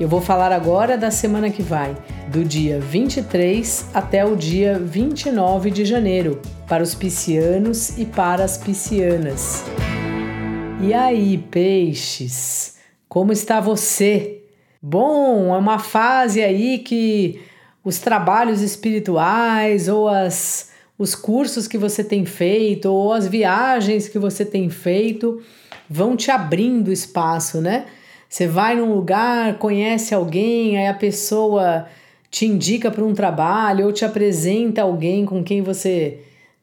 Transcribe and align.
Eu 0.00 0.08
vou 0.08 0.20
falar 0.20 0.52
agora 0.52 0.96
da 0.96 1.10
semana 1.10 1.50
que 1.50 1.62
vai, 1.62 1.96
do 2.28 2.42
dia 2.42 2.80
23 2.80 3.90
até 3.92 4.24
o 4.24 4.34
dia 4.34 4.78
29 4.78 5.70
de 5.70 5.84
janeiro, 5.84 6.40
para 6.66 6.82
os 6.82 6.94
piscianos 6.94 7.98
e 7.98 8.06
para 8.06 8.42
as 8.42 8.56
piscianas. 8.56 9.64
E 10.80 10.94
aí, 10.94 11.36
peixes, 11.36 12.78
como 13.06 13.32
está 13.32 13.60
você? 13.60 14.42
Bom, 14.80 15.54
é 15.54 15.58
uma 15.58 15.78
fase 15.78 16.42
aí 16.42 16.78
que 16.78 17.40
os 17.84 17.98
trabalhos 17.98 18.62
espirituais 18.62 19.88
ou 19.88 20.08
as, 20.08 20.70
os 20.98 21.14
cursos 21.14 21.68
que 21.68 21.76
você 21.76 22.02
tem 22.02 22.24
feito 22.24 22.86
ou 22.86 23.12
as 23.12 23.28
viagens 23.28 24.08
que 24.08 24.18
você 24.18 24.44
tem 24.44 24.70
feito 24.70 25.42
vão 25.88 26.16
te 26.16 26.30
abrindo 26.30 26.90
espaço, 26.90 27.60
né? 27.60 27.86
Você 28.32 28.46
vai 28.46 28.74
num 28.74 28.94
lugar, 28.94 29.58
conhece 29.58 30.14
alguém, 30.14 30.78
aí 30.78 30.86
a 30.86 30.94
pessoa 30.94 31.86
te 32.30 32.46
indica 32.46 32.90
para 32.90 33.04
um 33.04 33.12
trabalho 33.12 33.84
ou 33.84 33.92
te 33.92 34.06
apresenta 34.06 34.80
alguém 34.80 35.26
com 35.26 35.44
quem 35.44 35.60
você 35.60 36.18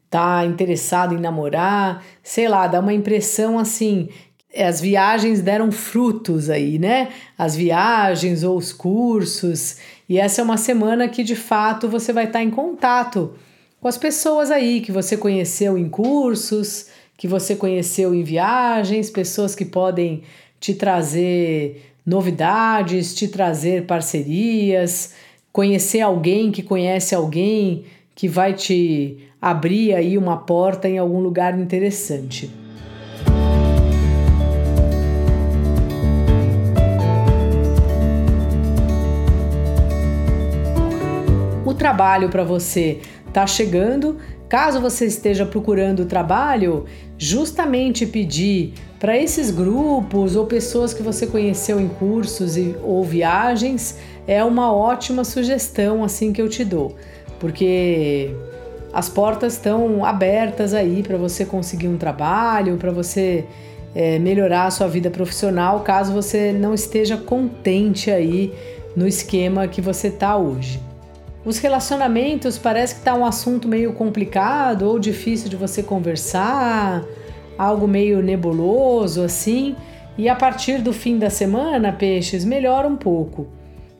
tá 0.09 0.43
interessado 0.47 1.13
em 1.13 1.19
namorar, 1.19 2.03
sei 2.23 2.49
lá, 2.49 2.65
dá 2.65 2.79
uma 2.79 2.91
impressão 2.91 3.59
assim, 3.59 4.09
as 4.57 4.81
viagens 4.81 5.41
deram 5.41 5.71
frutos 5.71 6.49
aí, 6.49 6.79
né? 6.79 7.09
As 7.37 7.55
viagens 7.55 8.41
ou 8.41 8.57
os 8.57 8.73
cursos. 8.73 9.77
E 10.09 10.17
essa 10.17 10.41
é 10.41 10.43
uma 10.43 10.57
semana 10.57 11.07
que 11.07 11.23
de 11.23 11.35
fato 11.35 11.87
você 11.87 12.11
vai 12.11 12.23
estar 12.23 12.39
tá 12.39 12.43
em 12.43 12.49
contato 12.49 13.35
com 13.79 13.87
as 13.87 13.95
pessoas 13.95 14.49
aí 14.49 14.81
que 14.81 14.91
você 14.91 15.15
conheceu 15.15 15.77
em 15.77 15.87
cursos, 15.87 16.87
que 17.15 17.27
você 17.27 17.55
conheceu 17.55 18.15
em 18.15 18.23
viagens, 18.23 19.11
pessoas 19.11 19.53
que 19.53 19.65
podem 19.65 20.23
te 20.59 20.73
trazer 20.73 21.93
novidades, 22.05 23.13
te 23.13 23.27
trazer 23.27 23.85
parcerias, 23.85 25.13
conhecer 25.51 26.01
alguém 26.01 26.51
que 26.51 26.63
conhece 26.63 27.13
alguém 27.13 27.85
que 28.15 28.27
vai 28.27 28.53
te 28.53 29.17
abrir 29.41 29.93
aí 29.93 30.17
uma 30.17 30.37
porta 30.37 30.89
em 30.89 30.97
algum 30.97 31.19
lugar 31.19 31.57
interessante. 31.57 32.49
Trabalho 41.89 42.29
para 42.29 42.43
você 42.43 42.99
está 43.27 43.47
chegando. 43.47 44.17
Caso 44.47 44.79
você 44.79 45.05
esteja 45.05 45.45
procurando 45.45 46.05
trabalho, 46.05 46.85
justamente 47.17 48.05
pedir 48.05 48.73
para 48.99 49.17
esses 49.17 49.49
grupos 49.49 50.35
ou 50.35 50.45
pessoas 50.45 50.93
que 50.93 51.01
você 51.01 51.25
conheceu 51.25 51.79
em 51.79 51.87
cursos 51.87 52.57
e, 52.57 52.75
ou 52.83 53.03
viagens 53.03 53.97
é 54.27 54.43
uma 54.43 54.71
ótima 54.73 55.23
sugestão 55.23 56.03
assim 56.03 56.31
que 56.31 56.41
eu 56.41 56.49
te 56.49 56.63
dou, 56.63 56.95
porque 57.39 58.35
as 58.93 59.07
portas 59.07 59.53
estão 59.53 60.03
abertas 60.03 60.73
aí 60.73 61.01
para 61.01 61.17
você 61.17 61.45
conseguir 61.45 61.87
um 61.87 61.97
trabalho, 61.97 62.77
para 62.77 62.91
você 62.91 63.45
é, 63.95 64.19
melhorar 64.19 64.65
a 64.65 64.71
sua 64.71 64.87
vida 64.87 65.09
profissional, 65.09 65.79
caso 65.81 66.11
você 66.11 66.51
não 66.51 66.73
esteja 66.73 67.17
contente 67.17 68.11
aí 68.11 68.53
no 68.95 69.07
esquema 69.07 69.67
que 69.67 69.81
você 69.81 70.07
está 70.07 70.35
hoje. 70.35 70.88
Os 71.45 71.57
relacionamentos 71.57 72.57
parece 72.57 72.95
que 72.95 73.01
está 73.01 73.15
um 73.15 73.25
assunto 73.25 73.67
meio 73.67 73.93
complicado 73.93 74.83
ou 74.83 74.99
difícil 74.99 75.49
de 75.49 75.55
você 75.55 75.81
conversar 75.81 77.03
algo 77.57 77.87
meio 77.87 78.21
nebuloso 78.21 79.21
assim, 79.21 79.75
e 80.17 80.29
a 80.29 80.35
partir 80.35 80.81
do 80.81 80.93
fim 80.93 81.17
da 81.17 81.29
semana, 81.29 81.91
peixes, 81.91 82.45
melhora 82.45 82.87
um 82.87 82.95
pouco. 82.95 83.47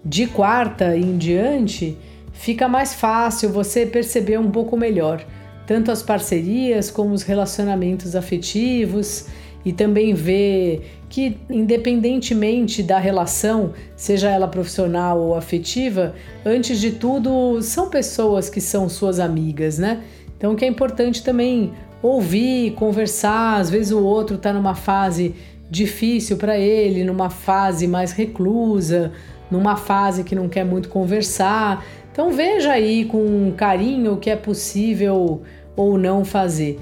De 0.03 0.27
quarta 0.27 0.95
em 0.95 1.17
diante, 1.17 1.97
fica 2.31 2.67
mais 2.67 2.93
fácil 2.93 3.49
você 3.49 3.85
perceber 3.85 4.37
um 4.37 4.51
pouco 4.51 4.77
melhor 4.77 5.25
tanto 5.69 5.91
as 5.91 6.01
parcerias 6.01 6.89
como 6.89 7.13
os 7.13 7.21
relacionamentos 7.21 8.15
afetivos 8.15 9.27
e 9.65 9.73
também 9.73 10.13
ver 10.13 10.99
que, 11.09 11.37
independentemente 11.49 12.81
da 12.81 12.97
relação, 12.97 13.73
seja 13.95 14.29
ela 14.29 14.47
profissional 14.47 15.19
ou 15.19 15.35
afetiva, 15.35 16.13
antes 16.45 16.79
de 16.79 16.91
tudo 16.91 17.61
são 17.61 17.89
pessoas 17.89 18.49
que 18.49 18.61
são 18.61 18.87
suas 18.87 19.19
amigas, 19.19 19.77
né? 19.77 20.01
Então, 20.37 20.55
que 20.55 20.63
é 20.63 20.67
importante 20.67 21.23
também 21.23 21.73
ouvir, 22.01 22.71
conversar. 22.71 23.59
Às 23.59 23.69
vezes 23.69 23.91
o 23.91 24.03
outro 24.03 24.35
está 24.35 24.53
numa 24.53 24.75
fase 24.75 25.35
difícil 25.69 26.37
para 26.37 26.57
ele, 26.57 27.03
numa 27.03 27.29
fase 27.29 27.87
mais 27.87 28.11
reclusa, 28.11 29.11
numa 29.51 29.75
fase 29.75 30.23
que 30.23 30.35
não 30.35 30.47
quer 30.49 30.65
muito 30.65 30.89
conversar. 30.89 31.85
Então 32.11 32.31
veja 32.31 32.71
aí 32.71 33.05
com 33.05 33.51
carinho 33.55 34.13
o 34.13 34.17
que 34.17 34.29
é 34.29 34.35
possível 34.35 35.41
ou 35.75 35.97
não 35.97 36.25
fazer. 36.25 36.79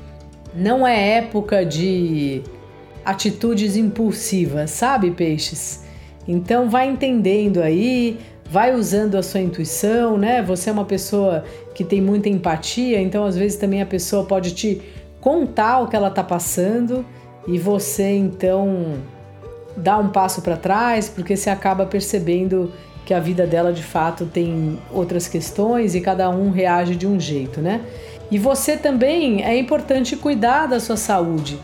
Não 0.56 0.88
é 0.88 1.18
época 1.18 1.66
de 1.66 2.42
atitudes 3.08 3.78
impulsivas, 3.78 4.72
sabe, 4.72 5.12
peixes? 5.12 5.82
Então 6.28 6.70
vai 6.70 6.90
entendendo 6.90 7.62
aí, 7.62 8.20
vai 8.52 8.76
usando 8.76 9.16
a 9.16 9.24
sua 9.24 9.40
intuição, 9.40 10.18
né? 10.18 10.42
Você 10.42 10.70
é 10.70 10.74
uma 10.74 10.84
pessoa 10.84 11.46
que 11.74 11.86
tem 11.86 12.02
muita 12.02 12.28
empatia, 12.28 13.00
então 13.00 13.24
às 13.24 13.38
vezes 13.38 13.58
também 13.58 13.82
a 13.82 13.86
pessoa 13.86 14.26
pode 14.26 14.54
te 14.54 14.82
contar 15.22 15.80
o 15.80 15.88
que 15.88 15.96
ela 15.96 16.10
está 16.10 16.22
passando 16.22 17.06
e 17.48 17.58
você 17.58 18.12
então 18.12 18.96
dá 19.78 19.98
um 19.98 20.10
passo 20.10 20.42
para 20.42 20.58
trás 20.58 21.08
porque 21.08 21.38
você 21.38 21.50
acaba 21.50 21.86
percebendo 21.86 22.74
que 23.06 23.14
a 23.14 23.22
vida 23.22 23.48
dela 23.48 23.72
de 23.72 23.84
fato 23.84 24.26
tem 24.26 24.78
outras 24.92 25.30
questões 25.30 25.96
e 25.96 26.02
cada 26.02 26.30
um 26.30 26.52
reage 26.52 26.94
de 26.94 27.08
um 27.08 27.18
jeito, 27.18 27.62
né? 27.62 27.80
E 28.30 28.38
você 28.38 28.76
também 28.76 29.46
é 29.46 29.58
importante 29.58 30.18
cuidar 30.18 30.68
da 30.68 30.78
sua 30.78 30.98
saúde, 30.98 31.58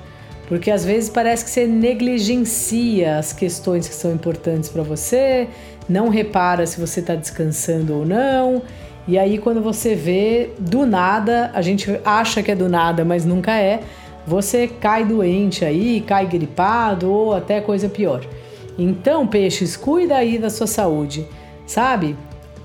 porque 0.47 0.69
às 0.69 0.83
vezes 0.83 1.09
parece 1.09 1.45
que 1.45 1.49
você 1.49 1.65
negligencia 1.65 3.17
as 3.17 3.33
questões 3.33 3.87
que 3.87 3.95
são 3.95 4.13
importantes 4.13 4.69
para 4.69 4.83
você, 4.83 5.47
não 5.87 6.09
repara 6.09 6.65
se 6.65 6.79
você 6.79 6.99
está 6.99 7.15
descansando 7.15 7.93
ou 7.95 8.05
não, 8.05 8.61
e 9.05 9.17
aí, 9.17 9.37
quando 9.37 9.61
você 9.61 9.95
vê 9.95 10.51
do 10.57 10.85
nada, 10.85 11.51
a 11.53 11.61
gente 11.61 11.99
acha 12.05 12.41
que 12.41 12.49
é 12.49 12.55
do 12.55 12.69
nada, 12.69 13.03
mas 13.03 13.25
nunca 13.25 13.51
é, 13.51 13.81
você 14.25 14.65
cai 14.65 15.03
doente 15.03 15.65
aí, 15.65 15.99
cai 15.99 16.25
gripado 16.25 17.11
ou 17.11 17.33
até 17.33 17.59
coisa 17.59 17.89
pior. 17.89 18.25
Então, 18.79 19.27
peixes, 19.27 19.75
cuida 19.75 20.15
aí 20.15 20.37
da 20.37 20.49
sua 20.49 20.67
saúde, 20.67 21.27
sabe? 21.67 22.15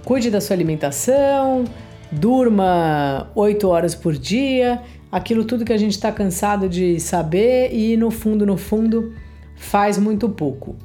Cuide 0.05 0.31
da 0.31 0.41
sua 0.41 0.55
alimentação, 0.55 1.65
durma 2.11 3.29
8 3.35 3.69
horas 3.69 3.97
por 3.97 4.17
dia, 4.17 4.81
aquilo 5.11 5.45
tudo 5.45 5.65
que 5.65 5.73
a 5.73 5.77
gente 5.79 5.93
está 5.93 6.13
cansado 6.13 6.69
de 6.69 7.01
saber 7.01 7.73
e 7.73 7.97
no 7.97 8.11
fundo, 8.11 8.47
no 8.47 8.57
fundo, 8.57 9.13
faz 9.57 9.99
muito 9.99 10.29
pouco. 10.29 10.77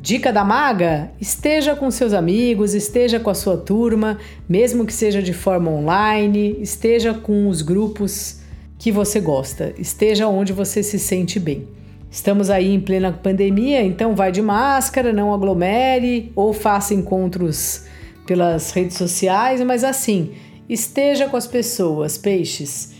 Dica 0.00 0.32
da 0.32 0.44
maga: 0.44 1.10
esteja 1.20 1.76
com 1.76 1.90
seus 1.90 2.12
amigos, 2.12 2.74
esteja 2.74 3.20
com 3.20 3.30
a 3.30 3.34
sua 3.34 3.56
turma, 3.56 4.18
mesmo 4.48 4.86
que 4.86 4.92
seja 4.92 5.22
de 5.22 5.32
forma 5.32 5.70
online, 5.70 6.56
esteja 6.60 7.12
com 7.12 7.48
os 7.48 7.60
grupos 7.60 8.40
que 8.78 8.90
você 8.90 9.20
gosta, 9.20 9.74
esteja 9.78 10.26
onde 10.26 10.54
você 10.54 10.82
se 10.82 10.98
sente 10.98 11.38
bem. 11.38 11.68
Estamos 12.10 12.50
aí 12.50 12.74
em 12.74 12.80
plena 12.80 13.12
pandemia, 13.12 13.82
então 13.82 14.16
vai 14.16 14.32
de 14.32 14.42
máscara, 14.42 15.12
não 15.12 15.32
aglomere 15.32 16.32
ou 16.34 16.52
faça 16.52 16.94
encontros 16.94 17.84
pelas 18.26 18.72
redes 18.72 18.96
sociais, 18.96 19.60
mas 19.60 19.84
assim, 19.84 20.32
esteja 20.68 21.28
com 21.28 21.36
as 21.36 21.46
pessoas, 21.46 22.16
peixes. 22.16 22.99